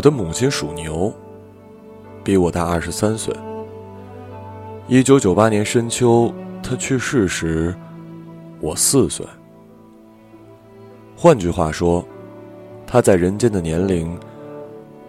[0.00, 1.12] 我的母亲属牛，
[2.24, 3.36] 比我大二十三岁。
[4.88, 6.32] 一九九八年深秋，
[6.62, 7.76] 她去世时，
[8.62, 9.26] 我四岁。
[11.14, 12.02] 换句话说，
[12.86, 14.18] 她在人间的年龄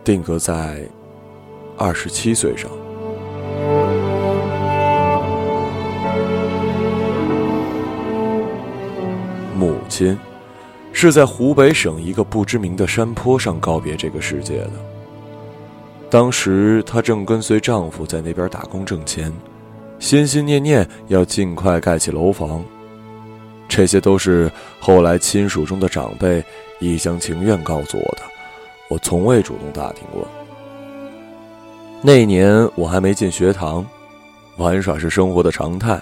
[0.04, 0.85] 定格在
[1.77, 2.70] 二十七岁上。
[9.58, 10.20] 母亲。
[11.02, 14.72] 是在湖北省一个不知名的山坡上告别这个世界的。
[16.12, 19.34] 当时她正跟随丈夫在那边打工挣钱，
[19.98, 22.63] 心心念念要尽快盖起楼房。
[23.68, 26.43] 这些都是后来亲属中的长辈
[26.80, 28.21] 一厢情愿告诉我的，
[28.88, 30.27] 我从未主动打听过。
[32.02, 33.84] 那年我还没进学堂，
[34.58, 35.99] 玩耍是生活的常态。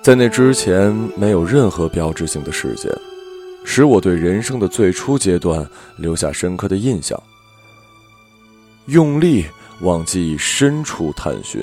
[0.00, 2.90] 在那之前，没有任何标志性的事件。
[3.64, 7.20] 使我对人生的最初阶段留下深刻的印象。
[8.86, 9.44] 用力
[9.80, 11.62] 往记忆深处探寻，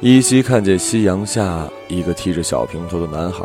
[0.00, 3.44] 依稀看见夕阳下一个剃着小平头的男孩，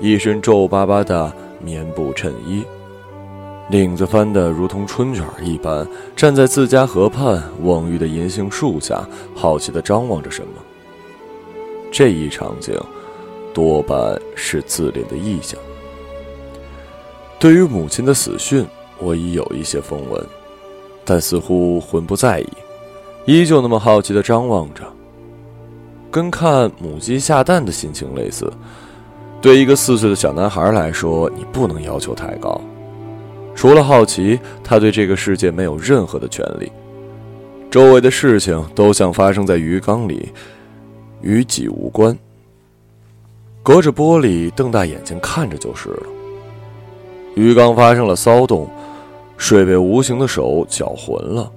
[0.00, 2.64] 一身皱巴巴的棉布衬衣，
[3.70, 10.52] 领子翻得如同春卷一般，站在自家河畔蓊郁的银杏树下，好奇地张望着什么。
[11.90, 12.74] 这一场景，
[13.52, 15.58] 多半是自恋的臆想。
[17.42, 18.64] 对于母亲的死讯，
[19.00, 20.24] 我已有一些风闻，
[21.04, 22.46] 但似乎浑不在意，
[23.26, 24.84] 依旧那么好奇地张望着，
[26.08, 28.48] 跟看母鸡下蛋的心情类似。
[29.40, 32.60] 对一个四岁的小男孩来说，你不能要求太高。
[33.56, 36.70] 除了好奇，他对这个世界没有任何的权利，
[37.72, 40.30] 周围的事情都像发生在鱼缸里，
[41.22, 42.16] 与己无关。
[43.64, 46.02] 隔着玻璃瞪大眼睛看着就是了。
[47.34, 48.68] 鱼缸发生了骚动，
[49.36, 51.50] 水被无形的手搅浑了。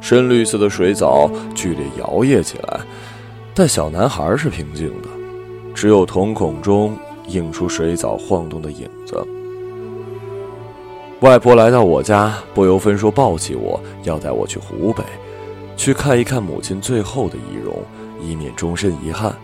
[0.00, 2.80] 深绿色的水藻剧烈摇曳起来，
[3.54, 5.08] 但小男孩是平静的，
[5.74, 6.96] 只有瞳孔中
[7.26, 9.26] 映出水藻晃动的影子。
[11.20, 15.02] 外婆来到我家，不由分说抱起我，要带我去湖北，
[15.76, 17.74] 去看一看母亲最后的仪容，
[18.22, 19.34] 以免终身遗憾。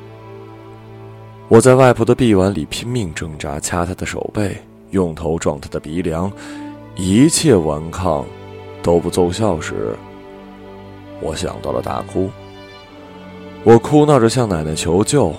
[1.49, 4.57] 我在外婆的臂弯里拼命挣扎，掐她的手背。
[4.95, 6.31] 用头撞他的鼻梁，
[6.95, 8.25] 一切顽抗
[8.81, 9.93] 都不奏效时，
[11.21, 12.31] 我想到了大哭。
[13.65, 15.35] 我哭闹着向奶奶求救。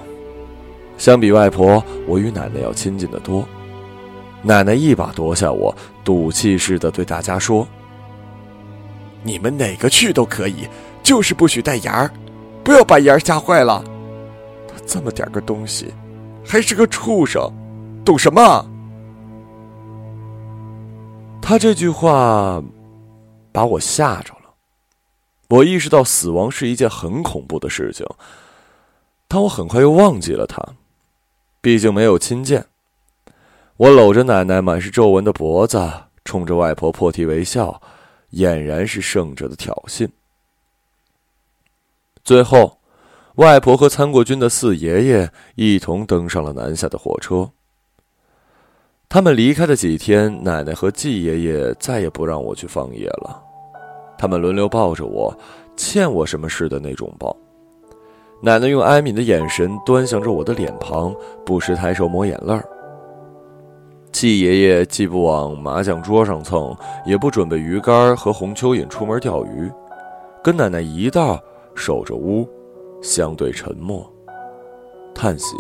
[0.98, 3.48] 相比外婆，我与奶奶要亲近的多。
[4.42, 5.74] 奶奶一把夺下我，
[6.04, 7.66] 赌气似的对大家说
[9.24, 10.68] ：“你们哪个去都可以，
[11.02, 12.12] 就是不许带牙儿，
[12.62, 13.82] 不要把牙儿吓坏了。
[14.68, 15.94] 他这么点个东西，
[16.46, 17.50] 还是个畜生，
[18.04, 18.66] 懂什么？”
[21.48, 22.60] 他这句话
[23.52, 24.56] 把我吓着了，
[25.50, 28.04] 我意识到死亡是一件很恐怖的事情，
[29.28, 30.60] 但我很快又忘记了他，
[31.62, 32.66] 毕竟没有亲见。
[33.78, 35.78] 我搂着奶奶满是皱纹的脖子，
[36.24, 37.80] 冲着外婆破涕为笑，
[38.32, 40.10] 俨然是胜者的挑衅。
[42.24, 42.80] 最后，
[43.36, 47.52] 外婆和参过军的四爷爷一同登上了南下的火车。
[49.08, 53.42] 他们离开的几天，奶奶和季爷爷再也不让我去放野了。
[54.18, 55.34] 他们轮流抱着我，
[55.78, 57.36] 欠我什么似的那种抱。
[58.42, 62.68] 奶奶用哀悯的眼神端详着我的脸庞，不时抬手抹眼泪儿。
[64.12, 69.72] 季爷爷既不往麻将桌上蹭，也不准备鱼竿和红蚯蚓出门钓鱼，
[70.44, 71.40] 跟奶奶一道
[71.74, 72.48] 守着屋，
[73.02, 74.10] 相对沉默，
[75.14, 75.56] 叹息。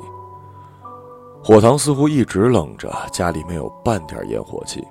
[1.47, 4.83] 火塘似乎一直冷着，家里没有半点烟火气。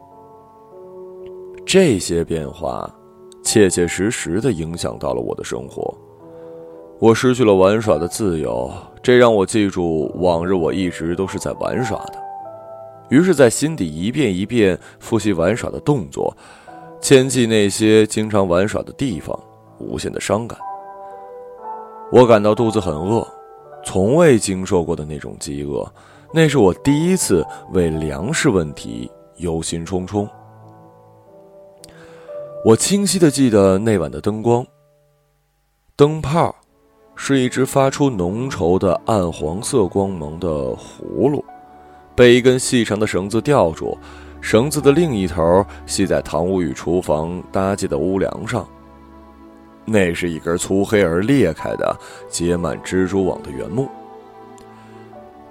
[1.67, 2.89] 这些变化，
[3.43, 5.93] 切切实实的影响到了我的生活。
[7.01, 8.73] 我失去了玩耍的自由，
[9.03, 12.15] 这让我记住往日我一直都是在玩耍的。
[13.09, 16.33] 于是，在心底一遍一遍复习玩耍的动作，
[17.01, 19.37] 牵记那些经常玩耍的地方，
[19.81, 20.56] 无限的伤感。
[22.12, 23.27] 我感到肚子很饿，
[23.85, 25.85] 从未经受过的那种饥饿。
[26.37, 30.29] 那是我第一次为粮食问题忧心忡忡。
[32.65, 34.67] 我清晰的记得那晚的灯光。
[35.95, 36.53] 灯泡，
[37.15, 41.45] 是一只发出浓稠的暗黄色光芒的葫芦，
[42.17, 43.97] 被一根细长的绳子吊住，
[44.41, 48.67] 绳子的另一头系在堂屋与厨房搭建的屋梁上。
[49.85, 51.97] 那是一根粗黑而裂开的、
[52.29, 53.89] 结满蜘蛛网的原木。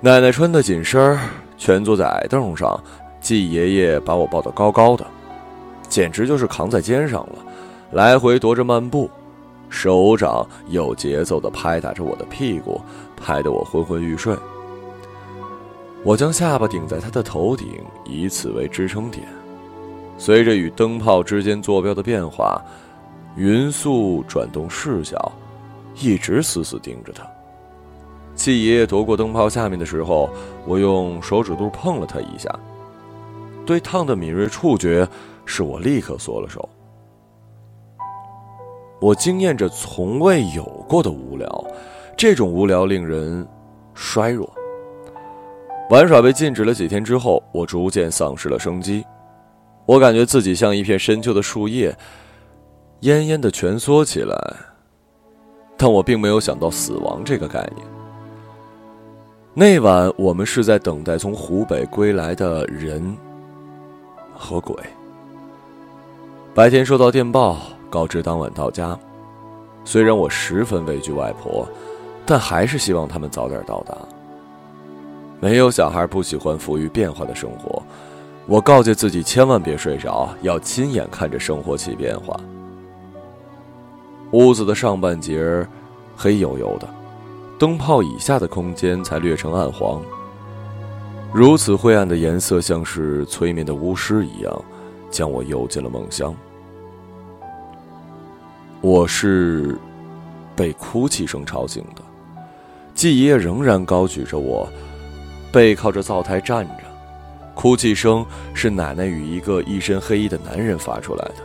[0.05, 1.17] 奶奶穿的紧身儿，
[1.57, 2.77] 蜷坐在矮凳上，
[3.21, 5.07] 季爷爷把我抱得高高的，
[5.87, 7.35] 简直就是扛在肩上了，
[7.91, 9.09] 来回踱着漫步，
[9.69, 12.81] 手掌有节奏地拍打着我的屁股，
[13.15, 14.35] 拍得我昏昏欲睡。
[16.03, 19.25] 我将下巴顶在他的头顶，以此为支撑点。
[20.17, 22.61] 随着与灯泡之间坐标的变化，
[23.37, 25.31] 匀速转动视角，
[25.95, 27.25] 一直死死盯着他。
[28.35, 30.29] 季爷爷夺过灯泡下面的时候，
[30.65, 32.49] 我用手指肚碰了他一下。
[33.65, 35.07] 对烫的敏锐触觉，
[35.45, 36.67] 使我立刻缩了手。
[38.99, 41.65] 我惊艳着从未有过的无聊，
[42.17, 43.47] 这种无聊令人
[43.93, 44.51] 衰弱。
[45.89, 49.05] 玩耍被禁止了几天之后，我逐渐丧失了生机。
[49.85, 51.95] 我感觉自己像一片深秋的树叶，
[53.01, 54.35] 奄奄的蜷缩起来。
[55.77, 58.02] 但我并没有想到死亡这个概念。
[59.55, 63.15] 那晚，我们是在等待从湖北归来的人
[64.35, 64.75] 和鬼。
[66.55, 68.97] 白天收到电报，告知当晚到家。
[69.85, 71.69] 虽然我十分畏惧外婆，
[72.25, 73.95] 但还是希望他们早点到达。
[75.39, 77.83] 没有小孩不喜欢富于变化的生活，
[78.47, 82.35] 我告诫自己千万别睡着，要亲眼看着生活起变化。
[84.31, 85.63] 屋子的上半截
[86.17, 86.87] 黑黝黝的，
[87.57, 90.01] 灯泡以下的空间才略呈暗黄。
[91.31, 94.65] 如此灰暗的颜色，像是催眠的巫师一样，
[95.09, 96.35] 将我诱进了梦乡。
[98.81, 99.77] 我是
[100.55, 102.01] 被哭泣声吵醒的，
[102.93, 104.67] 季爷爷仍然高举着我。
[105.51, 106.83] 背靠着灶台站着，
[107.53, 111.35] 哭泣声是奶奶与一个一身黑衣的男人发出来的。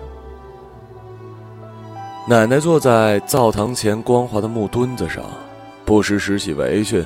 [2.27, 5.23] 奶奶坐在灶堂前光滑的木墩子上，
[5.89, 7.03] 不时拾起围裙，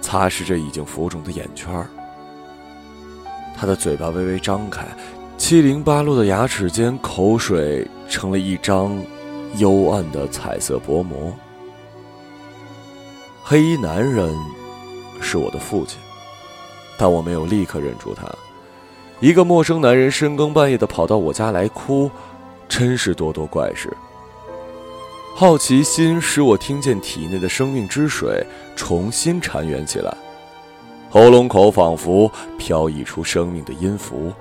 [0.00, 1.84] 擦拭着已经浮肿的眼圈
[3.58, 4.86] 他的嘴巴微微张开，
[5.36, 8.96] 七零八落的牙齿间，口水成了一张
[9.56, 11.34] 幽暗的彩色薄膜。
[13.42, 14.32] 黑衣男人
[15.20, 15.98] 是我的父亲。
[16.96, 18.24] 但我没有立刻认出他，
[19.18, 22.08] 一个陌生男人深更半夜的跑到我家来哭，
[22.68, 23.92] 真是多多怪事。
[25.34, 28.44] 好奇心使我听见体内的生命之水
[28.76, 30.14] 重新潺湲起来，
[31.08, 34.32] 喉咙口仿佛飘溢出生命的音符。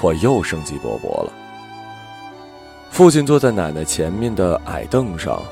[0.00, 1.32] 我又生机勃勃了。
[2.90, 5.42] 父亲坐在奶奶前面的矮凳上，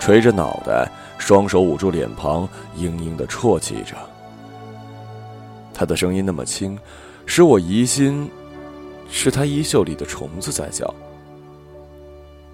[0.00, 3.94] 垂着脑袋，双手捂住脸庞，嘤嘤的啜泣着。
[5.72, 6.76] 他的声音那么轻，
[7.26, 8.28] 使我疑心
[9.08, 10.92] 是他衣袖里的虫子在叫。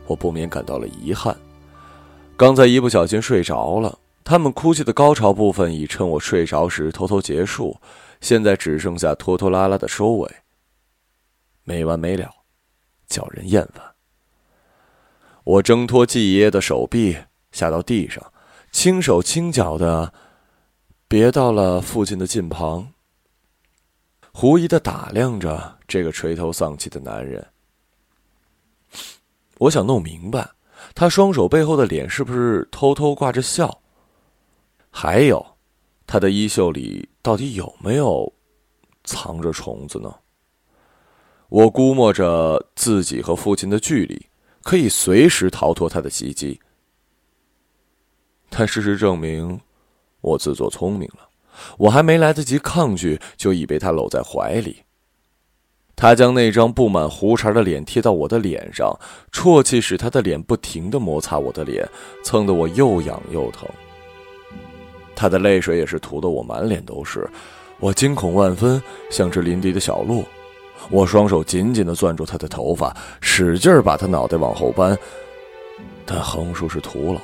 [0.06, 1.36] 我不免感到了遗憾，
[2.36, 3.98] 刚才一不小心睡着了。
[4.22, 7.76] 他们哭泣的高潮部分已趁我睡着时偷偷结束，
[8.20, 10.30] 现在只剩下拖拖拉拉的收尾，
[11.62, 12.30] 没完没了，
[13.06, 13.84] 叫人厌烦。
[15.44, 17.18] 我挣脱季爷爷的手臂，
[17.52, 18.32] 下到地上，
[18.72, 20.14] 轻手轻脚的
[21.06, 22.92] 别到了父亲的近旁。
[24.32, 27.46] 狐疑的打量着这个垂头丧气的男人，
[29.58, 30.50] 我想弄明白，
[30.94, 33.80] 他双手背后的脸是不是偷偷挂着笑？
[34.90, 35.44] 还有，
[36.06, 38.32] 他的衣袖里到底有没有
[39.04, 40.14] 藏着虫子呢？
[41.48, 44.26] 我估摸着自己和父亲的距离，
[44.62, 46.60] 可以随时逃脱他的袭击。
[48.48, 49.60] 但事实证明，
[50.20, 51.28] 我自作聪明了。
[51.78, 54.83] 我还没来得及抗拒，就已被他搂在怀里。
[55.96, 58.92] 他将那张布满胡茬的脸贴到我的脸上，
[59.32, 61.88] 啜泣使他的脸不停地摩擦我的脸，
[62.22, 63.68] 蹭得我又痒又疼。
[65.14, 67.28] 他的泪水也是涂得我满脸都是，
[67.78, 70.24] 我惊恐万分，像只临敌的小鹿。
[70.90, 74.98] 我双手紧紧地攥住他的头发，使劲把他脑袋往后扳，
[76.04, 77.20] 但横竖是徒劳。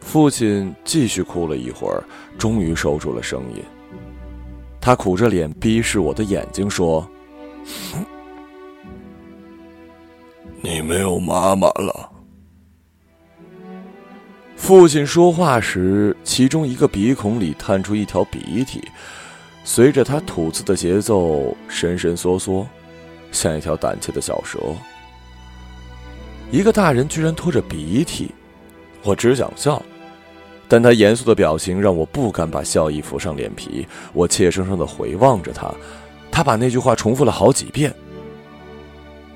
[0.00, 2.04] 父亲继续哭了一会儿，
[2.36, 3.62] 终于收住了声音。
[4.84, 7.08] 他苦着脸逼视我的眼睛，说
[10.60, 12.12] ：“你没有妈妈了。”
[14.56, 18.86] 父亲说话时，其中一个鼻孔里探出一条鼻涕，
[19.64, 22.68] 随着他吐字的节奏，伸伸缩缩，
[23.32, 24.58] 像一条胆怯的小蛇。
[26.50, 28.30] 一个大人居然拖着鼻涕，
[29.02, 29.82] 我只想笑。
[30.68, 33.86] 但他严肃的表情让我不敢把笑意浮上脸皮。
[34.12, 35.72] 我怯生生的回望着他，
[36.30, 37.94] 他把那句话重复了好几遍。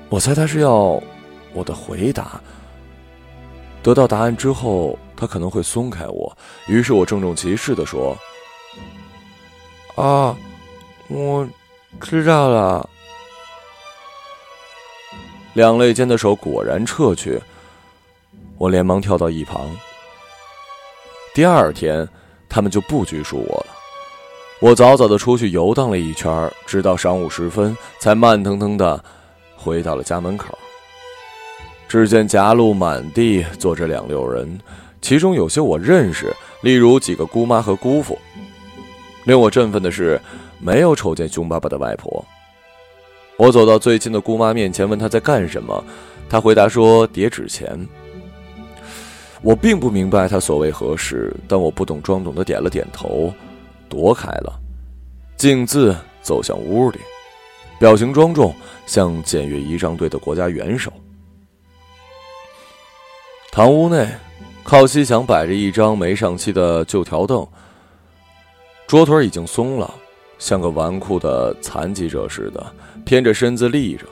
[0.09, 1.01] 我猜他是要
[1.53, 2.41] 我的回答。
[3.81, 6.37] 得到答案之后，他可能会松开我。
[6.67, 8.17] 于是我郑重其事的说
[9.95, 10.35] ：“啊，
[11.07, 11.47] 我
[12.01, 12.89] 知道了。”
[15.53, 17.39] 两肋间的手果然撤去，
[18.57, 19.69] 我连忙跳到一旁。
[21.33, 22.07] 第二天，
[22.47, 23.67] 他们就不拘束我了。
[24.61, 29.01] 我早早的出去游荡了一圈，直到晌午时分，才慢腾腾的
[29.55, 30.57] 回到了家门口。
[31.87, 34.59] 只见夹路满地坐着两溜人，
[35.01, 38.19] 其中有些我认识，例如几个姑妈和姑父。
[39.23, 40.19] 令我振奋的是，
[40.59, 42.23] 没有瞅见凶巴巴的外婆。
[43.37, 45.83] 我走到最近的姑妈面前，问她在干什么，
[46.29, 47.87] 她回答说叠纸钱。
[49.41, 53.33] 我并不明白他所谓何事，但我不懂装懂的点了点头。
[53.87, 54.59] 躲开了，
[55.35, 56.99] 径自走向屋里，
[57.79, 58.53] 表情庄重，
[58.85, 60.93] 像检阅仪仗队的国家元首。
[63.51, 64.07] 堂屋内，
[64.63, 67.47] 靠西墙摆着一张没上漆的旧条凳，
[68.85, 69.91] 桌腿已经松了，
[70.37, 72.63] 像个纨绔的残疾者似的，
[73.03, 74.05] 偏着身子立着。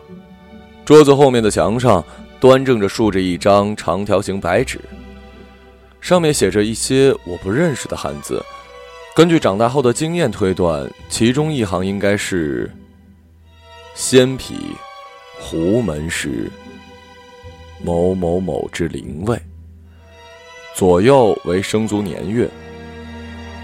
[0.84, 2.03] 桌子后面的墙上，
[2.39, 4.81] 端正着竖着一张长条形白纸，
[6.00, 8.44] 上面写着一些我不认识的汉字。
[9.16, 12.72] 根据长大后的经验推断，其中一行应该是
[13.96, 14.56] “仙匹
[15.39, 16.51] 胡门氏
[17.84, 19.42] 某某某之灵位”，
[20.75, 22.48] 左右为生卒年月。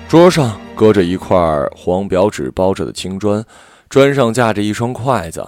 [0.10, 1.38] 桌上搁着一块
[1.76, 3.44] 黄表纸包着的青砖，
[3.90, 5.48] 砖上架着一双筷子，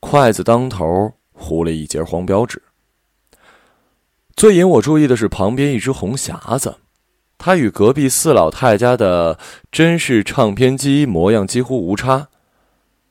[0.00, 2.60] 筷子当头糊了一截黄表纸。
[4.36, 6.76] 最引我注意的是旁边一只红匣子。
[7.38, 9.38] 它与隔壁四老太家的
[9.70, 12.28] 真式唱片机模样几乎无差。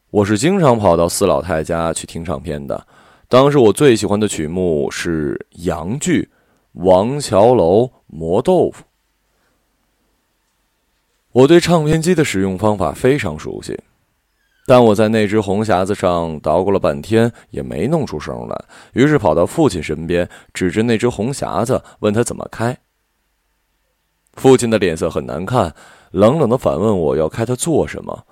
[0.09, 2.87] 我是经常跑到四老太家去听唱片的。
[3.27, 6.29] 当时我最喜欢的曲目是杨剧
[6.83, 8.83] 《王桥楼磨豆腐》。
[11.31, 13.79] 我对唱片机的使用方法非常熟悉，
[14.65, 22.77] 但我在那只红匣子上捣鼓了半天也没弄出声来，于是跑到父亲身边，指着那只红匣子问他怎么开。
[24.33, 25.75] 父亲的脸色很难看，
[26.11, 28.25] 冷冷的反问我要开它做什么。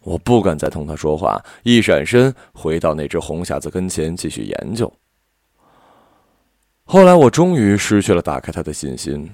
[0.00, 4.92] 我不敢再同他说话，一闪身回到那只红匣子跟前继续研究。
[6.84, 9.30] 后来我终于失去了打开它的信心，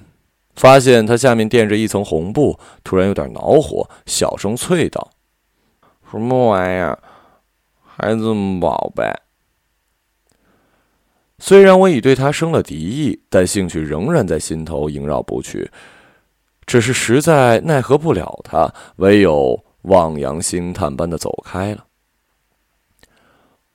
[0.55, 5.09] 发现它下面垫着一层红布，突然有点恼火，小声啐道
[6.11, 6.99] ：“什么玩意儿，
[7.81, 9.09] 孩子们宝贝？”
[11.39, 15.71] 虽然我已对他生了敌意，但兴趣仍然在心头萦绕不去。
[16.67, 21.85] 只是实在奈何不了他，唯有望洋兴叹般的走开了。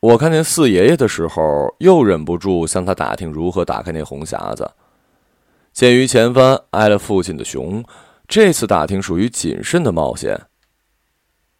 [0.00, 4.70] 我看见四爷爷的时候，又忍不住向他打听如何打开那红匣子。
[5.72, 7.82] 鉴于前番挨了父亲的熊，
[8.28, 10.40] 这次打听属于谨慎的冒险。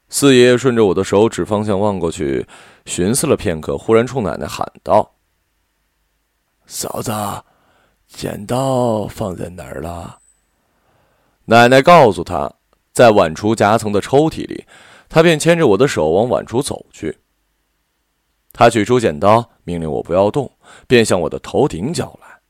[0.09, 2.47] 四爷爷顺着我的手指方向望过去，
[2.85, 5.13] 寻思了片刻，忽然冲奶奶喊道。
[6.67, 7.13] 嫂子，
[8.07, 10.19] 剪刀放在哪儿了？
[11.47, 12.53] 奶奶告诉他，
[12.93, 14.65] 在碗橱夹层的抽屉里。
[15.09, 17.19] 他便牵着我的手往碗橱走去。
[18.53, 20.51] 他取出剪刀，命令我不要动，
[20.89, 22.41] 便向我的头顶绞来。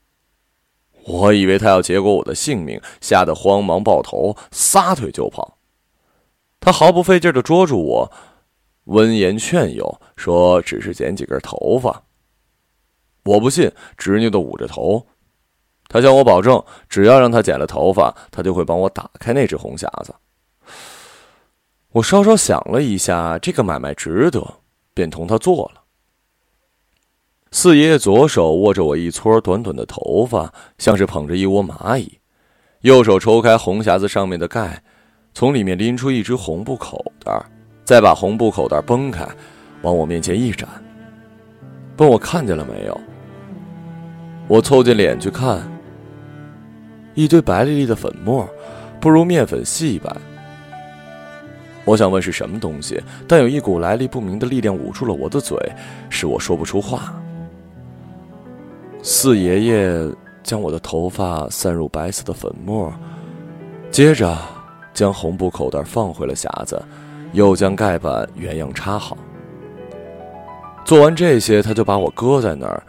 [1.05, 5.56] 我以为他要结果我的性命，吓得慌忙抱头，撒腿就跑。
[6.67, 8.13] 他毫不费劲的捉住我，
[8.87, 12.03] 温言劝诱说：“只是剪几根头发。”
[13.23, 15.07] 我不信，执拗的捂着头。
[15.87, 20.13] 他向我保证，只要让他剪了头发，他就会帮我打开那只红匣子。
[21.93, 24.55] 我稍稍想了一下，这个买卖值得，
[24.93, 25.85] 便同他做了。
[27.53, 32.19] 四爷爷左手握着我一撮短短的头发，像是捧着一窝蚂蚁；
[32.81, 34.83] 右手抽开红匣子上面的盖，
[35.37, 37.31] 从里面拎出一只红布口袋，
[37.85, 39.29] 再把红布口袋崩开，
[39.83, 40.67] 往我面前一展，
[41.99, 42.99] 问我看见了没有。
[44.49, 45.61] 我凑近脸去看，
[47.13, 48.49] 一堆白粒粒的粉末，
[48.99, 50.11] 不如面粉细白。
[51.85, 55.55] 我想问是什么东西，但有一股来历不明的力量捂住了我的嘴，
[56.09, 57.15] 使我说不出话。
[59.03, 60.11] 四爷爷
[60.43, 62.91] 将我的头发散入白色的粉末，
[63.91, 64.35] 接着
[64.97, 66.83] 将红布口袋放回了匣子，
[67.33, 69.17] 又将盖板原样插好。
[70.87, 72.83] 做完这些，他就把我搁在那儿，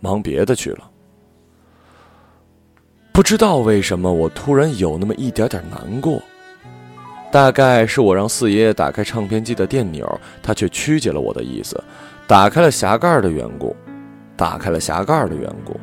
[0.00, 0.90] 忙别的去了。
[3.12, 6.18] 不知道为什么，我突然有那么一点点难过。
[7.30, 11.78] 大概是我让四爷爷打开唱片机的电钮，他却曲解了我的意思，
[12.26, 13.76] 打开了匣盖的缘故，
[14.34, 15.78] 打开了匣盖的缘故。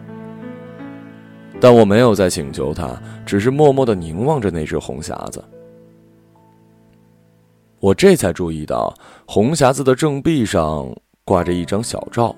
[1.59, 5.43] 但我没有再请求他，只是默默的凝望着那只红匣子。
[7.79, 8.91] 我这才注意到，
[9.27, 10.89] 红匣子的正壁上
[11.23, 12.35] 挂着一张小照，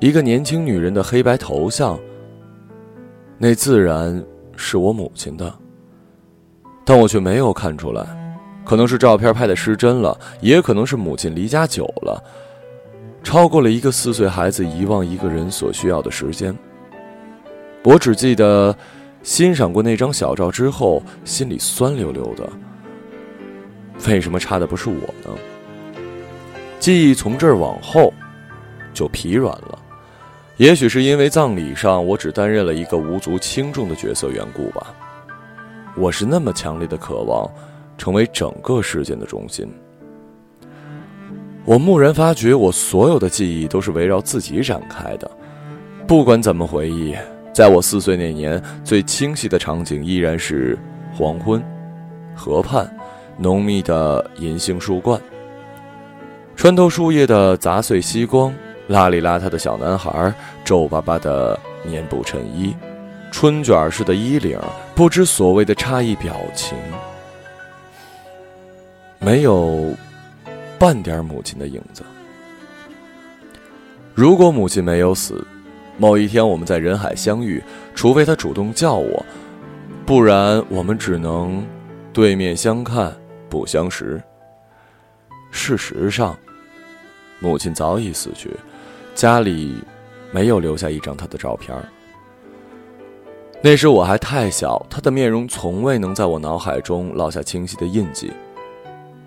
[0.00, 1.98] 一个年轻女人的黑白头像。
[3.38, 4.20] 那自然
[4.56, 5.54] 是我母亲的，
[6.84, 8.04] 但我却没有看出来，
[8.64, 12.20] 可能是照片拍的失真了，也可能是母亲离家久了，
[13.22, 16.52] 超过了一个四岁孩子遗忘一个人所需要的时间。
[17.84, 18.76] 我只记得
[19.22, 22.50] 欣赏过那张小照之后，心里酸溜溜的。
[24.06, 25.36] 为什么差的不是我呢？
[26.78, 28.12] 记忆从这儿往后
[28.94, 29.78] 就疲软了。
[30.56, 34.94] 也许是因为葬礼上我只担任了一个无足轻重的角色缘故吧，
[35.96, 37.48] 我是那么强烈的渴望
[37.96, 39.68] 成为整个事件的中心。
[41.64, 45.30] 我蓦然发觉，我所有的记忆都是围绕自己展开的。
[46.06, 47.14] 不管怎么回忆，
[47.52, 50.78] 在我四岁那年，最清晰的场景依然是
[51.12, 51.62] 黄昏，
[52.34, 52.90] 河畔，
[53.38, 55.18] 浓密的银杏树冠，
[56.56, 58.52] 穿透树叶的杂碎夕光。
[58.88, 60.32] 邋里邋遢的小男孩，
[60.64, 62.74] 皱巴巴的棉布衬衣，
[63.30, 64.58] 春卷似的衣领，
[64.94, 66.74] 不知所谓的诧异表情，
[69.18, 69.92] 没有
[70.78, 72.02] 半点母亲的影子。
[74.14, 75.46] 如果母亲没有死，
[75.98, 77.62] 某一天我们在人海相遇，
[77.94, 79.22] 除非她主动叫我，
[80.06, 81.62] 不然我们只能
[82.10, 83.14] 对面相看
[83.48, 84.22] 不相识。
[85.50, 86.36] 事实上，
[87.40, 88.50] 母亲早已死去。
[89.14, 89.82] 家里
[90.30, 91.76] 没有留下一张她的照片
[93.60, 98.32] 那时我还太小，她的面容从未能在我脑海中烙下清晰的印记。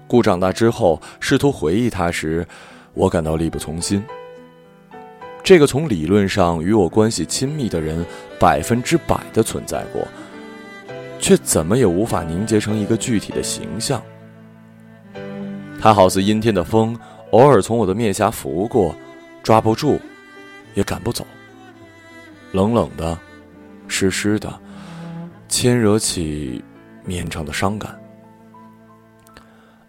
[0.08, 2.48] 故长大之后试图回忆她时，
[2.94, 4.02] 我感到力不从心。
[5.44, 8.06] 这个从理论上与我关系亲密的人，
[8.40, 10.08] 百分之百的存在过，
[11.22, 14.02] 却怎么也无法凝结成一个具体的形象。
[15.80, 17.00] 他好似阴天的风，
[17.32, 18.94] 偶尔从我的面颊拂过。
[19.44, 20.00] 抓不住，
[20.76, 21.26] 也赶不走。
[22.52, 23.18] 冷冷的，
[23.88, 24.54] 湿湿的，
[25.50, 26.64] 牵惹起
[27.04, 28.00] 绵长的伤感。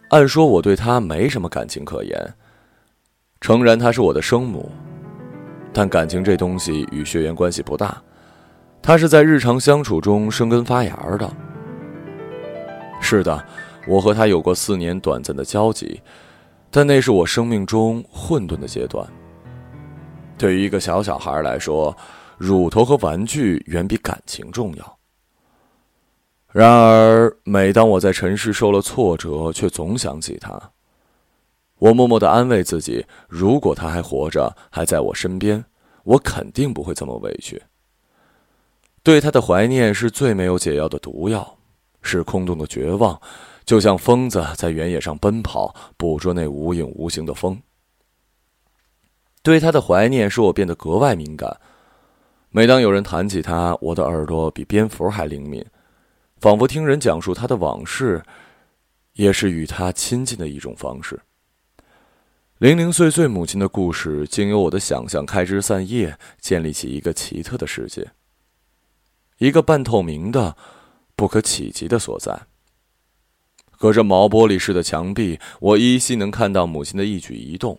[0.09, 2.35] 按说我对她没什么感情可言，
[3.43, 4.73] 诚然她是我的生母，
[5.71, 8.03] 但感情这东西与血缘关系不大，
[8.83, 11.33] 它是在日常相处中生根发芽的。
[13.01, 13.47] 是的，
[13.87, 16.01] 我和他有过四年短暂的交集，
[16.71, 19.07] 但那是我生命中混沌的阶段。
[20.37, 21.97] 对于一个小小孩来说，
[22.37, 24.99] 乳头和玩具远比感情重要。
[26.51, 30.61] 然而，每当我在尘世受了挫折，却总想起他，
[31.79, 35.65] 我默默的安慰自己：如果他还活着，还在我身边，
[36.05, 37.63] 我肯定不会这么委屈。
[39.03, 41.59] 对他的怀念是最没有解药的毒药，
[42.03, 43.21] 是空洞的绝望，
[43.65, 47.61] 就像疯子在原野上奔跑，捕捉那无影无形的风。
[49.43, 51.61] 对他的怀念使我变得格外敏感。
[52.51, 55.65] 每当有人谈起他，我的耳朵比蝙蝠还灵敏，
[56.39, 58.23] 仿佛听人讲述他的往事，
[59.15, 61.19] 也是与他亲近的一种方式。
[62.59, 68.09] 零零碎碎母亲的故事，经由我的想象开枝散叶，建立起一个奇特的世界，
[69.43, 70.57] 一个半透明的、
[71.17, 72.43] 不可企及的所在。
[73.77, 77.77] 隔着毛玻璃似的墙壁，我依稀能看到母亲的一举一动。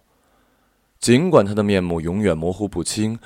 [1.00, 3.18] 尽管她的面目永远模糊不清，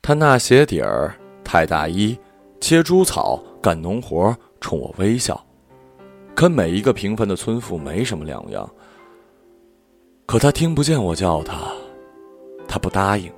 [0.00, 2.18] 她纳鞋底儿、太大衣、
[2.58, 5.44] 切猪草、干农活，冲我微笑，
[6.34, 8.66] 跟每一个平凡的村妇没什么两样。
[10.24, 11.70] 可他听不见我叫他，
[12.66, 13.30] 他不答应。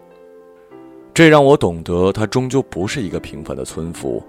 [1.17, 4.23] 这让我懂得，她终究不是一个平凡的村妇，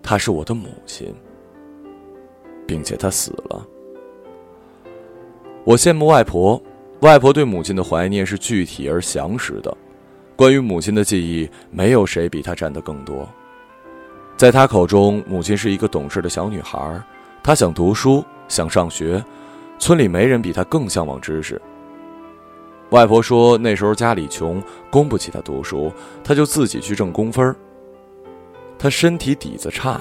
[0.00, 1.12] 她是我的母亲，
[2.68, 3.66] 并且她死了。
[5.64, 6.62] 我羡慕外婆。
[7.00, 9.76] 外婆对母亲的怀念是具体而详实的，
[10.36, 13.28] 关于母亲的记忆，没有谁比她占得更多。
[14.36, 17.02] 在她口中，母亲是一个懂事的小女孩，
[17.42, 19.20] 她想读书，想上学，
[19.80, 21.60] 村里没人比她更向往知识。
[22.90, 27.56] 外婆说，那时候家里穷，供不起她读书，她就自己去挣工分儿。
[28.78, 30.00] 她身体底子差，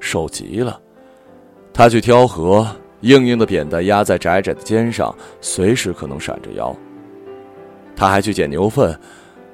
[0.00, 0.80] 瘦极了，
[1.72, 2.66] 她去挑河。
[3.02, 6.72] 硬硬的扁担压在窄窄的肩上，随时可能闪着腰。
[7.96, 8.96] 他还去捡牛粪，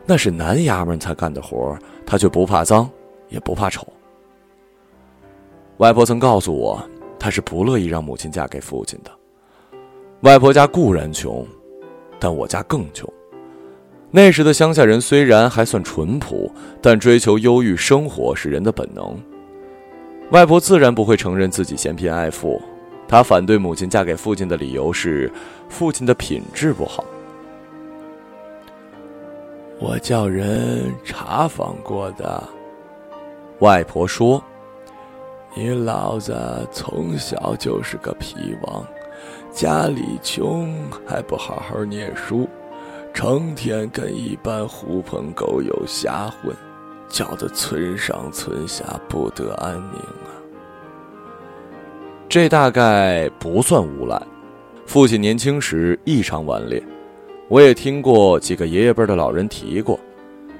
[0.04, 2.86] 那是男衙门才干的活他却不怕脏，
[3.30, 3.90] 也不怕丑。
[5.78, 6.78] 外婆曾告诉我，
[7.18, 9.10] 她是不乐意让母亲嫁给父亲的。
[10.20, 11.46] 外婆家固然穷，
[12.18, 13.08] 但我家更穷。
[14.10, 16.50] 那时的乡下人虽然还算淳朴，
[16.80, 19.16] 但追求优裕生活是人的本能。
[20.30, 22.60] 外婆自然不会承认自己嫌贫爱富。
[23.06, 25.30] 她反对母亲嫁给父亲的理由是，
[25.68, 27.04] 父亲的品质不好。
[29.78, 32.42] 我叫人查访过的。
[33.60, 34.42] 外婆说
[35.56, 36.36] ：“你老子
[36.70, 38.86] 从小就是个皮王，
[39.58, 40.72] 家里穷
[41.04, 42.48] 还不好好念书，
[43.12, 46.54] 成天跟一般狐朋狗友瞎混，
[47.08, 50.30] 搅得村上村下不得安宁啊。”
[52.30, 54.16] 这大概不算无赖。
[54.86, 56.80] 父亲年轻时异常顽劣，
[57.48, 59.98] 我也听过几个爷爷辈的老人提过。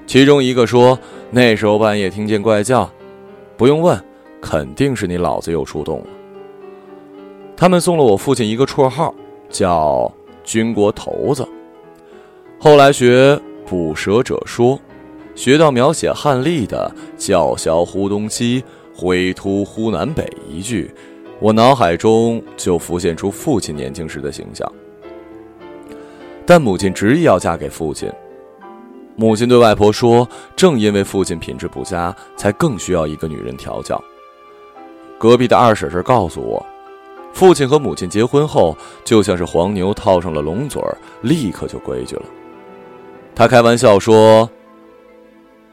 [0.05, 0.99] 其中一个说，
[1.31, 2.91] 那时候半夜听见怪叫，
[3.55, 3.97] 不用问，
[4.41, 6.07] 肯定是你老子又出动了。
[7.59, 9.13] 他们送了我父亲一个绰号，
[9.49, 10.09] 叫
[10.45, 11.45] “军国头子”。
[12.57, 14.79] 后来学捕蛇者说，
[15.35, 18.63] 学到描写汉历的“叫嚣呼东西，
[18.95, 20.89] 挥突呼南北”一句。
[21.41, 24.71] 我脑海中就浮现出父亲年轻时的形象，
[26.45, 28.09] 但母亲执意要嫁给父亲。
[29.17, 34.01] 母亲对外婆说：“正因为父亲品质不佳，才更需要一个女人调教。”
[35.19, 36.65] 隔壁的二婶婶告诉我，
[37.33, 42.23] 父亲和母亲结婚后，就像是黄牛套上了龙嘴儿，立刻就规矩了。
[43.33, 44.49] 他开玩笑说：“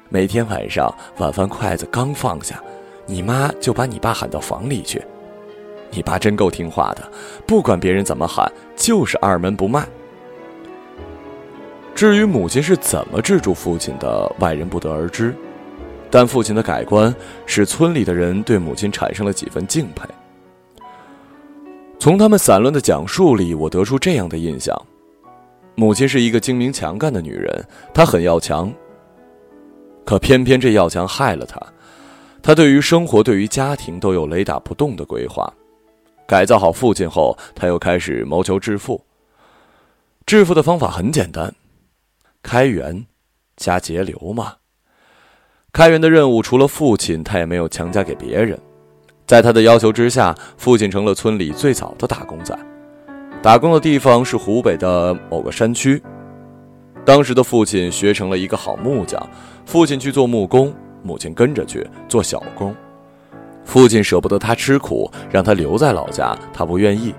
[0.09, 2.62] 每天晚上晚饭筷子刚放下，
[3.07, 5.03] 你妈就把你爸喊到房里去。”
[5.92, 7.11] 你爸真够听话的，
[7.47, 9.87] 不管别人怎么喊，就是二门不迈。
[11.95, 15.35] 至于母亲是怎么制住父亲的，外人不得而知。
[16.11, 17.14] 但父亲的改观，
[17.47, 20.03] 使村里的人对母亲产生了几分敬佩。
[21.98, 24.80] 从他们散乱的讲述里，我得出这样的印象：
[25.74, 28.72] 母亲是一个精明强干的女人，她很要强。
[30.04, 31.61] 可偏偏这要强害了她，
[32.42, 35.52] 她对于生活、对于家庭都有雷打不动的规划。
[36.26, 39.04] 改造好父亲后，她又开始谋求致富。
[40.26, 41.52] 致富的方法很简单，
[42.42, 43.06] 开源
[43.56, 44.54] 加节流嘛。
[45.72, 48.59] 开源的任务除了父亲，他也没有强加给别人。
[49.27, 52.57] 在他的要求之下，父亲成了村里最早的打工仔。
[53.43, 56.01] 打工的地方是湖北的某个山区。
[57.05, 59.21] 当时的父亲学成了一个好木匠，
[59.65, 62.75] 父亲去做木工，母亲跟着去做小工。
[63.65, 67.12] 父亲舍不得他吃苦，让他留在老家，他不愿意。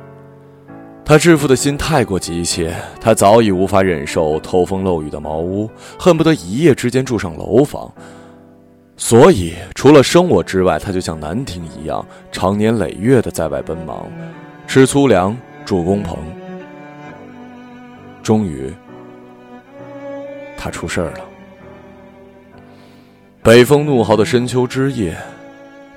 [1.04, 7.91] 他致富的心太过急切，他早已无法忍受透风漏雨的茅屋，恨不得一夜之间住上楼房。
[8.97, 14.05] 所以，除了生我之外，他就像南亭一样，长年累月的在外奔忙，
[14.67, 16.17] 吃粗粮，住工棚。
[18.21, 18.73] 终于，
[20.57, 21.21] 他出事儿了。
[23.43, 25.15] 北风怒号的深秋之夜。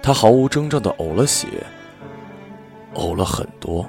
[0.02, 1.46] 他毫无征兆的呕了血，
[2.94, 3.84] 呕了很多。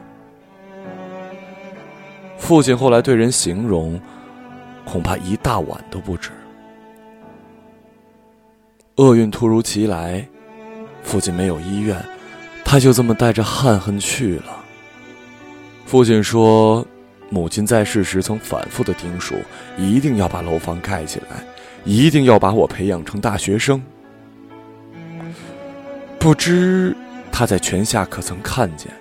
[2.38, 3.98] 父亲后来对人形容，
[4.84, 6.32] 恐怕一大碗都不止。
[9.02, 10.24] 厄运突如其来，
[11.02, 11.98] 父亲没有医院，
[12.64, 14.64] 他就这么带着憾恨去了。
[15.88, 16.86] 父亲说，
[17.32, 19.34] 母亲在世时曾反复的叮嘱，
[19.76, 21.44] 一定要把楼房盖起来，
[21.84, 23.82] 一定要把我培养成大学生。
[26.20, 26.96] 不知
[27.32, 28.92] 她在泉下可曾看见？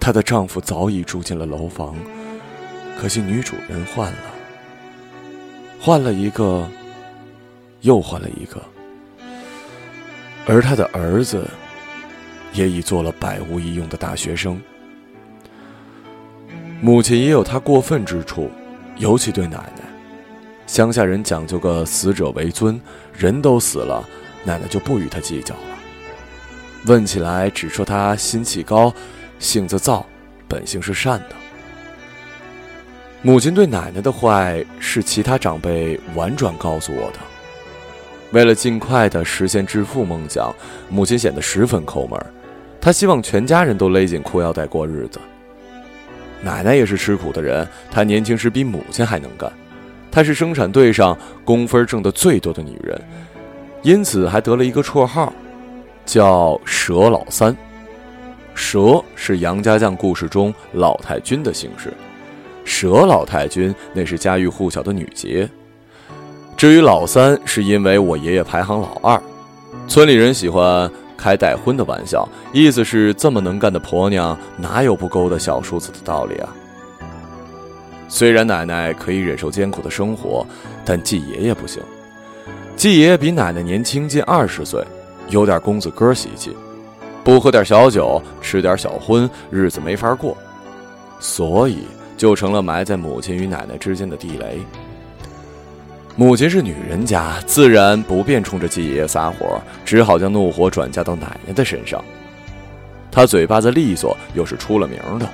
[0.00, 1.94] 她的丈夫早已住进了楼房，
[2.98, 4.18] 可惜女主人换了，
[5.78, 6.66] 换了一个，
[7.82, 8.60] 又换了一个，
[10.46, 11.46] 而他的儿子
[12.52, 14.60] 也已做了百无一用的大学生。
[16.80, 18.50] 母亲也有她过分之处，
[18.96, 19.82] 尤其对奶奶。
[20.66, 22.80] 乡下人讲究个死者为尊，
[23.12, 24.08] 人都死了，
[24.44, 25.60] 奶奶就不与他计较了。
[26.86, 28.92] 问起来，只说他心气高，
[29.38, 30.06] 性子躁，
[30.48, 31.36] 本性是善的。
[33.22, 37.18] 母亲对奶奶的坏，是其他长辈婉转告诉我的。
[38.32, 40.54] 为了尽快的实现致富梦想，
[40.88, 42.18] 母亲显得十分抠门
[42.80, 45.20] 她希望全家人都勒紧裤腰带过日子。
[46.42, 49.52] 奶奶也是吃苦的人，她年轻时比母亲还能干，
[50.10, 53.00] 她是生产队上工分挣得最多的女人，
[53.82, 55.32] 因此还得了一个绰号。
[56.04, 57.56] 叫蛇老三，
[58.56, 61.94] 蛇是杨家将故事中老太君的姓氏，
[62.64, 65.48] 蛇老太君那是家喻户晓的女杰。
[66.62, 69.20] 至于老三，是因为我爷爷排行老二，
[69.88, 76.48] 村里人喜欢开带婚的玩笑，意思是这么能干的婆娘哪有不勾搭小叔子的道理啊？
[78.06, 80.46] 虽然奶奶可以忍受艰苦的生活，
[80.84, 81.82] 但季爷爷不行，
[82.76, 84.80] 季爷爷比奶奶年轻近二十岁。
[85.30, 86.56] 有点公子哥习气，
[87.24, 90.36] 不喝点小酒，吃点小荤，日子没法过，
[91.18, 91.78] 所以
[92.16, 94.60] 就成了埋在母亲与奶奶之间的地雷。
[96.14, 102.04] 母亲是女人家，自然不便冲着季爷爷撒火，只好将怒火转嫁到奶奶的身上。
[103.10, 105.26] 他嘴巴子利索，又是出了名的，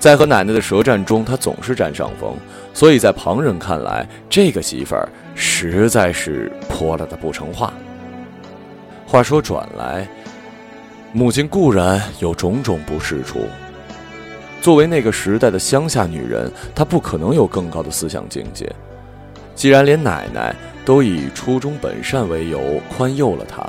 [0.00, 2.34] 在和奶奶的舌战中，他总是占上风，
[2.74, 7.72] 所以在旁人看来，这个媳妇儿实在是泼辣的不成话。
[9.06, 10.08] 话说转来，
[11.12, 13.44] 母亲固然有种种不是处，
[14.60, 18.68] 作为那个时代的乡下女人，她不可能有更高的思想境界。
[19.56, 23.66] 既然连奶奶都以初衷本善为由宽宥了他，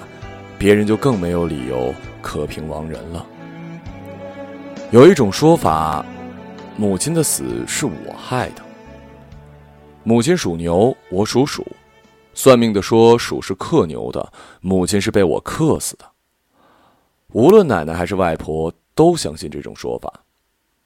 [0.60, 3.26] 别人就更没有理由可评亡人了。
[4.92, 6.06] 有一种说法，
[6.76, 8.62] 母亲的死是我害的。
[10.04, 11.66] 母亲属牛，我属鼠，
[12.34, 16.06] 算命的说鼠是克牛的，母亲是被我克死的。
[17.32, 20.12] 无论奶奶还是外婆，都相信这种说法。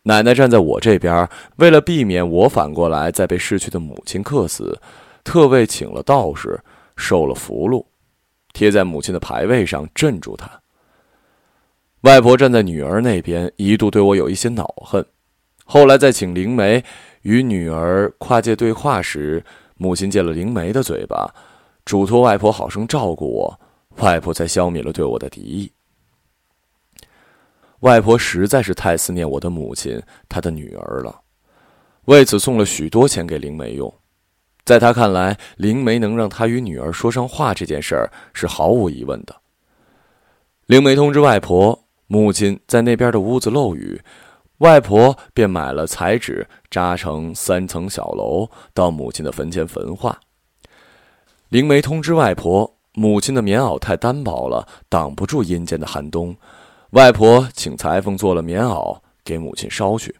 [0.04, 4.80] 奶奶站在我这边，为了避免我反过来再被逝去的母亲克死，
[5.24, 6.60] 特为请了道士，
[6.96, 7.86] 受了符箓，
[8.52, 10.50] 贴在母亲的牌位上镇住她。
[12.02, 15.06] 外婆站在女儿那边，一度对我有一些恼恨。
[15.66, 16.84] 后来在请灵媒
[17.22, 19.44] 与女儿跨界对话时，
[19.78, 21.32] 母亲借了灵媒的嘴巴，
[21.86, 23.60] 嘱托外婆好生照顾我，
[23.98, 25.72] 外婆才消灭了对我的敌意。
[27.82, 31.22] 外婆实在是太思念我的母亲，她的女儿了，
[32.06, 33.91] 为此送了许多钱给灵媒用。
[34.63, 39.36] 在她看来，灵媒能让她与女儿说上话这件事儿是毫无疑问的。
[40.67, 44.00] 灵媒通知外婆，母亲在那边的屋子漏雨，
[44.60, 50.20] 外婆便买了彩纸扎成三层小楼，到母亲的坟前焚化。
[51.50, 56.36] 灵媒通知外婆，母亲的棉袄太单薄了，挡不住阴间的寒冬。
[56.91, 60.13] 外婆请裁缝做了棉袄给母亲捎去。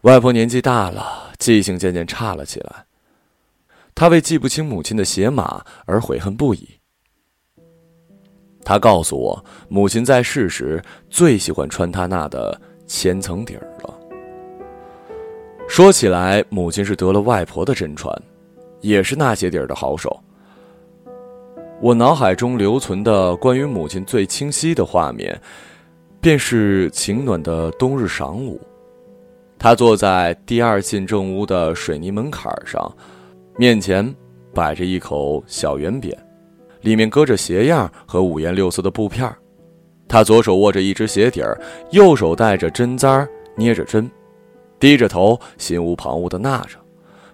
[0.00, 2.86] 外婆年纪大了，记性渐渐差了起来。
[3.94, 6.68] 她为记不清母亲的鞋码而悔恨不已。
[8.64, 13.94] 她告诉我，母亲在世时最喜欢穿她那的千层底儿了。
[15.68, 18.10] 说起来，母亲是得了外婆的真传，
[18.80, 20.18] 也是那鞋底儿的好手。
[21.80, 25.38] 我脑海中留存的关于母亲最清晰的画面，
[26.18, 28.58] 便是晴暖的冬日晌午，
[29.58, 32.90] 她坐在第二进正屋的水泥门槛上，
[33.58, 34.14] 面前
[34.54, 36.16] 摆着一口小圆扁，
[36.80, 39.30] 里面搁着鞋样和五颜六色的布片
[40.08, 41.60] 她左手握着一只鞋底儿，
[41.90, 44.10] 右手带着针簪儿，捏着针，
[44.78, 46.78] 低着头，心无旁骛地纳着，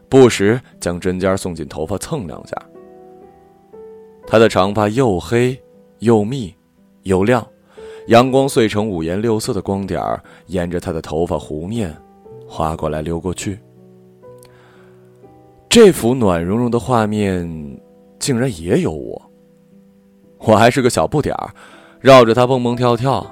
[0.08, 2.56] 不时将针尖送进头发蹭两下。
[4.30, 5.60] 她的长发又黑
[5.98, 6.54] 又密
[7.02, 7.44] 又亮，
[8.06, 11.92] 阳光碎成五颜六色的光点儿，沿着她的头发弧面
[12.46, 13.58] 划过来溜过去。
[15.68, 17.44] 这幅暖融融的画面，
[18.20, 19.20] 竟然也有我。
[20.38, 21.50] 我还是个小不点儿，
[21.98, 23.26] 绕着她蹦蹦跳跳，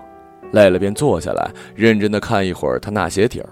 [0.51, 3.49] 累了便坐下来，认真的看一会儿她那鞋底儿。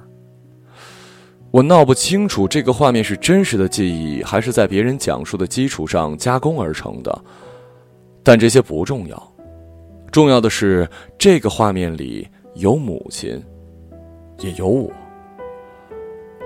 [1.57, 7.25] 我闹不清楚这个画面是真实的记忆，还是在别人讲述的基础上加工而成的。
[8.23, 9.33] 但这些不重要，
[10.13, 13.43] 重要的是这个画面里有母亲，
[14.41, 14.93] 也有我。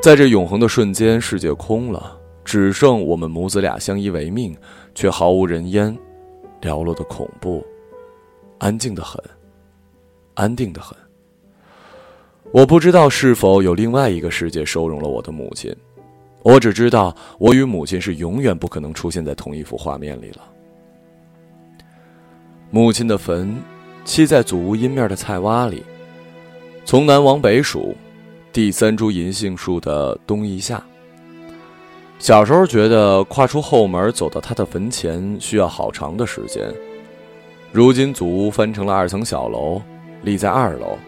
[0.01, 4.57] 在这永恒的瞬间，世界空了，只剩我们母子俩相依为命，
[4.95, 5.93] 却毫无人烟，
[6.63, 7.67] 寥落的恐怖，
[8.59, 9.21] 安静的很，
[10.35, 10.97] 安定的很。
[12.53, 15.73] 我不知道是否有另外一个世界收容了我的母亲，
[16.43, 20.43] 我只知道我与母亲是永远不可能出现在同一幅画面里了。
[22.71, 23.57] 母亲的坟，
[24.05, 25.85] 砌在祖屋阴面的菜洼里，
[26.85, 27.95] 从南往北数，
[28.53, 30.83] 第三株银杏树的东一下。
[32.19, 36.69] 小时候觉得跨出后门走到他的坟前需要好长的时间，
[37.71, 39.81] 如今祖屋翻成了二层小楼，
[40.23, 40.99] 立在二楼。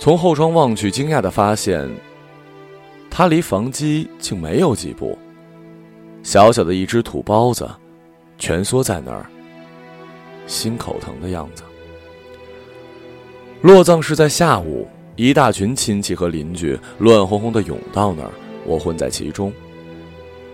[0.00, 1.86] 从后窗望去，惊讶的发现，
[3.10, 5.16] 他离房基竟没有几步。
[6.22, 7.68] 小小的一只土包子，
[8.38, 9.26] 蜷缩在那儿，
[10.46, 11.62] 心口疼的样子。
[13.60, 18.30] 落葬是在下午，一大群亲戚和邻居乱哄哄的涌到那儿，
[18.64, 19.52] 我混在其中，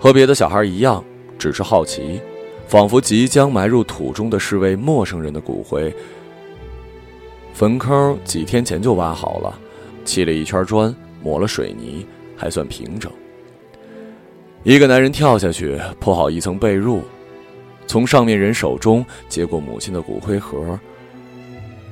[0.00, 1.04] 和别的小孩一样，
[1.38, 2.20] 只是好奇，
[2.66, 5.94] 仿佛即将埋入土中的是位陌生人的骨灰。
[7.56, 9.58] 坟坑几天前就挖好了，
[10.04, 13.10] 砌了一圈砖，抹了水泥，还算平整。
[14.62, 17.00] 一个男人跳下去，铺好一层被褥，
[17.86, 20.78] 从上面人手中接过母亲的骨灰盒，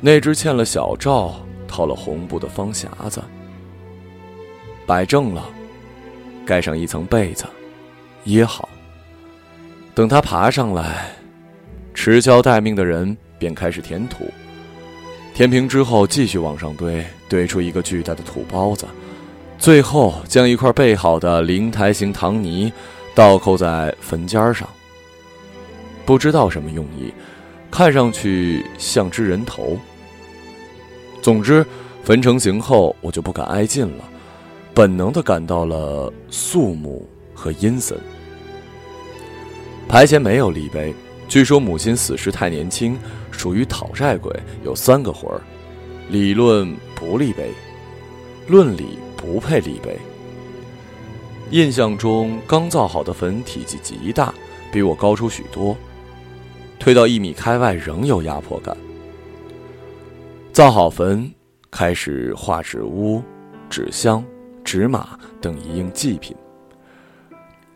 [0.02, 1.34] 那只欠了小罩、
[1.66, 3.22] 套了红布的方匣子，
[4.84, 5.48] 摆正了，
[6.44, 7.46] 盖上一层被子，
[8.24, 8.68] 掖好。
[9.94, 11.10] 等他爬上来，
[11.94, 14.26] 持锹待命的人便开始填土。
[15.34, 18.86] 填平之后，继续往上堆，堆出一个巨大的土包子。
[19.58, 22.72] 最后，将一块备好的灵台形糖泥
[23.16, 24.68] 倒扣在坟尖上。
[26.06, 27.12] 不知道什么用意，
[27.68, 29.76] 看上去像只人头。
[31.20, 31.66] 总之，
[32.04, 34.04] 坟成型后，我就不敢挨近了，
[34.72, 37.98] 本能的感到了肃穆和阴森。
[39.88, 40.94] 牌前没有立碑，
[41.28, 42.98] 据说母亲死时太年轻，
[43.30, 44.32] 属于讨债鬼，
[44.62, 45.40] 有三个魂儿，
[46.08, 47.50] 理论不立碑，
[48.46, 49.98] 论理不配立碑。
[51.50, 54.32] 印象中刚造好的坟体积极大，
[54.72, 55.76] 比我高出许多，
[56.78, 58.76] 推到一米开外仍有压迫感。
[60.52, 61.30] 造好坟，
[61.70, 63.22] 开始画纸屋、
[63.68, 64.24] 纸箱、
[64.62, 66.36] 纸马等一应祭品。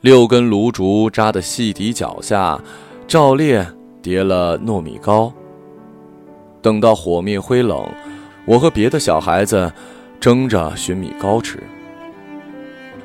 [0.00, 2.60] 六根炉烛扎的细底脚下，
[3.08, 3.58] 照例
[4.02, 5.32] 叠了糯米糕。
[6.60, 7.88] 等到火灭灰冷，
[8.44, 9.72] 我和别的小孩子
[10.20, 11.58] 争着寻米糕吃。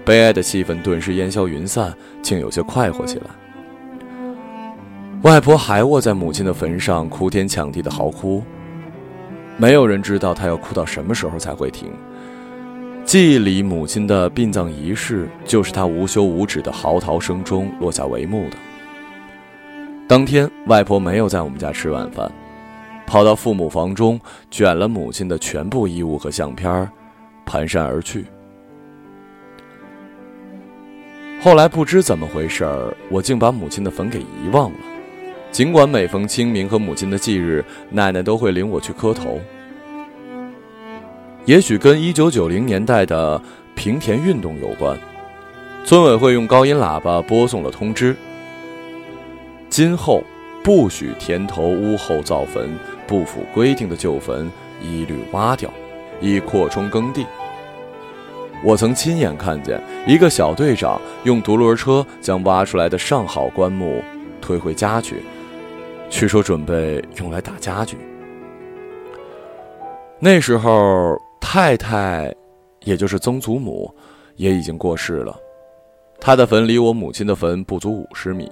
[0.03, 3.27] 悲哀的气氛顿时烟消云散，竟有些快活起来。
[5.21, 8.43] 外婆还卧在母亲的坟上，哭天抢地的嚎哭。
[9.55, 11.89] 没有人知道她要哭到什么时候才会停。
[13.05, 18.57] 记忆里，母亲的殡葬仪式就是她无休无止的嚎啕声中落下帷幕的。
[20.05, 22.29] 当天，外婆没有在我们家吃晚饭，
[23.07, 24.19] 跑到父母房中
[24.51, 26.69] 卷了母亲的全部衣物和相片，
[27.45, 28.25] 蹒跚而去。
[31.41, 34.77] 后来不知怎么回事儿，我竟把母亲的坟给遗忘了。
[35.51, 39.39] 尽管每逢清明和母亲的忌日，奶奶都会领我去磕头。
[41.45, 43.41] 也许跟一九九零年代的
[43.73, 44.97] 平田运动有关，
[45.85, 48.15] 村委会用高音喇叭播送了通知：
[49.73, 50.23] 今后
[50.63, 54.47] 不许田头屋后造坟，不符规定的旧坟
[54.79, 55.67] 一律挖掉，
[56.21, 57.25] 以扩充耕地。
[58.63, 63.99] 我曾亲眼看见一个小队长用独轮车将挖出来的上好棺木
[64.39, 65.23] 推回家去。
[66.07, 67.97] 据说准备用来打家具。
[70.19, 72.31] 那时候太太，
[72.83, 73.91] 也就是曾祖母，
[74.35, 75.35] 也已经过世了。
[76.25, 78.49] 他的坟离我母亲的坟不足五十米，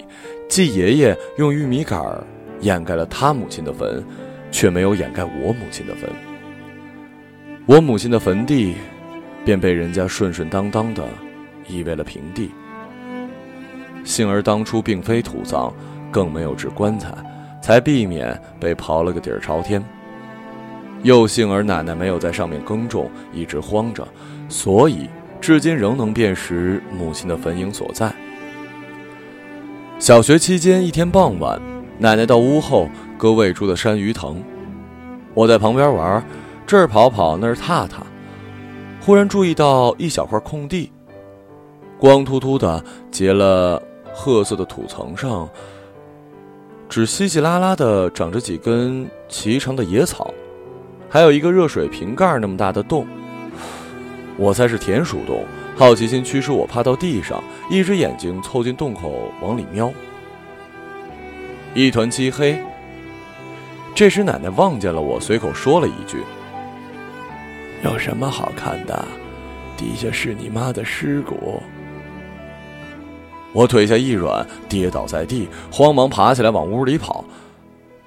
[0.50, 2.04] 继爷爷用玉米杆
[2.60, 4.04] 掩盖了他母亲的坟，
[4.52, 6.10] 却没有掩盖我母亲的坟。
[7.66, 8.76] 我母亲的坟地，
[9.46, 11.08] 便被人家顺顺当当的
[11.66, 12.52] 夷为了平地。
[14.04, 15.74] 幸而当初并非土葬，
[16.12, 17.10] 更没有置棺材。
[17.62, 19.82] 才避免被刨了个底儿朝天。
[21.04, 24.06] 又幸而奶奶没有在上面耕种，一直荒着，
[24.50, 25.08] 所以
[25.42, 28.14] 至今仍能辨识母亲的坟茔所在。
[29.98, 31.60] 小学期间，一天傍晚，
[31.98, 34.42] 奶奶到屋后割喂猪的山鱼藤，
[35.34, 36.24] 我在旁边玩，
[36.66, 38.06] 这儿跑跑那儿踏踏，
[39.02, 40.92] 忽然注意到一小块空地，
[41.98, 43.82] 光秃秃的结了
[44.14, 45.50] 褐色的土层上。
[46.88, 50.34] 只稀稀拉拉的长着几根齐长的野草，
[51.10, 53.08] 还有一个热水瓶盖那么大的洞。
[54.42, 55.46] 我猜是田鼠洞，
[55.78, 59.94] 好奇心驱使我趴到地上，一只眼睛凑近洞口往里瞄。
[61.76, 62.60] 一团漆黑。
[63.94, 66.18] 这时奶奶望见了我，随口说了一句
[67.86, 69.06] ：“有什么好看的？
[69.78, 71.62] 底下是你妈的尸骨。”
[73.54, 77.24] 我腿下一软，跌倒在地，慌忙爬起来往屋里跑。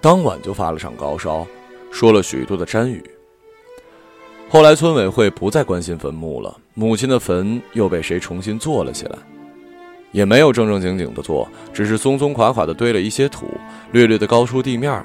[0.00, 1.46] 当晚就发了场高烧，
[1.92, 3.08] 说了许多的瞻语。
[4.54, 9.18] 后来村委会不再关心坟墓了，母亲的坟又被谁重新做了起来，
[10.12, 13.48] 也没有正正经经的做，只是松松垮垮的堆了一些土，
[13.90, 15.04] 略略的高出地面，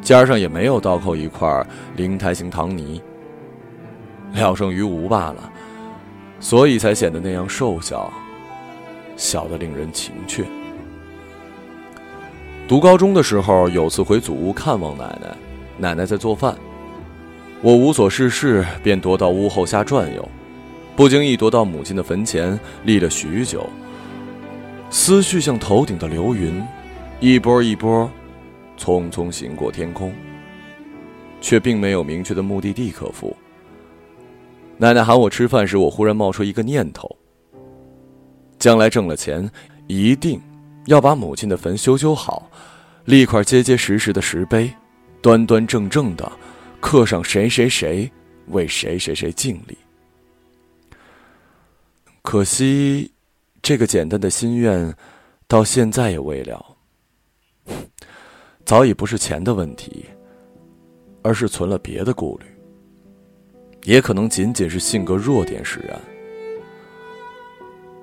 [0.00, 1.62] 尖上也没有倒扣一块
[1.96, 3.02] 灵台形糖泥，
[4.32, 5.52] 了胜于无罢了，
[6.40, 8.10] 所以才显得那样瘦小。
[9.14, 10.42] 小的令人情怯。
[12.66, 15.36] 读高中的时候，有次回祖屋看望奶奶，
[15.76, 16.56] 奶奶在做饭，
[17.64, 20.28] 我无所事事，便踱到屋后瞎转悠，
[20.94, 23.66] 不经意踱到母亲的坟前，立了许久。
[24.90, 26.62] 思绪像头顶的流云，
[27.20, 28.06] 一波一波，
[28.78, 30.12] 匆匆行过天空，
[31.40, 33.34] 却并没有明确的目的地可赴。
[34.76, 37.16] 奶奶喊我吃饭时，我忽然冒出一个念头。
[38.58, 39.50] 将来挣了钱，
[39.86, 40.38] 一定
[40.84, 42.50] 要把母亲的坟修修好，
[43.06, 44.70] 立块结结实实的石碑，
[45.22, 46.30] 端端正正的
[46.84, 48.12] 刻上谁谁谁
[48.48, 49.78] 为谁谁谁敬礼。
[52.20, 53.10] 可惜，
[53.62, 54.94] 这个简单的心愿，
[55.48, 56.62] 到现在也未了。
[58.66, 60.04] 早已不是钱的问题，
[61.22, 62.44] 而是存了别的顾虑，
[63.84, 65.98] 也可能仅仅是性格弱点使然。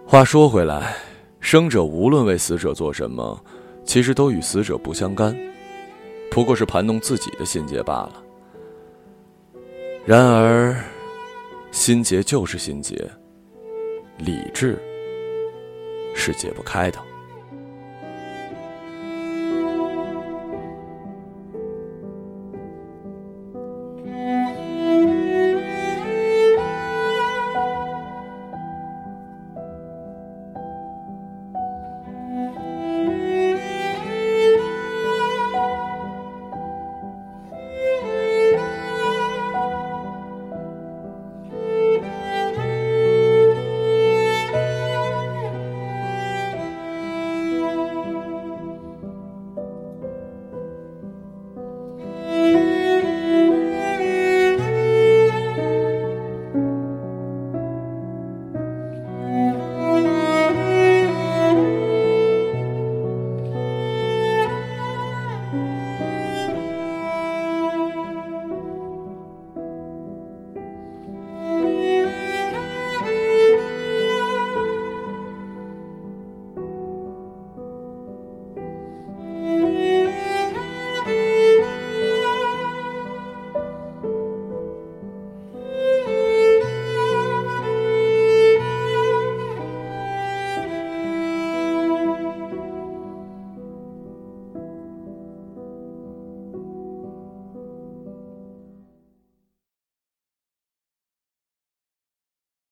[0.08, 0.96] 话说回来，
[1.40, 3.46] 生者无论为死者做什么，
[3.86, 5.38] 其实都与死者不相干，
[6.32, 8.24] 不过是盘弄自己的心结罢了。
[10.04, 10.76] 然而，
[11.72, 12.96] 心结就是心结，
[14.18, 14.78] 理智
[16.16, 16.98] 是解不开的。